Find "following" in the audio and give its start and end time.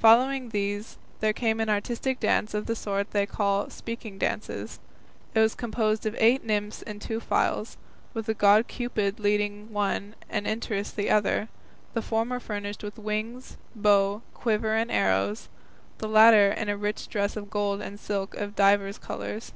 0.00-0.50